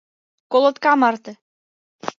Колотка 0.51 0.91
марте. 1.01 1.31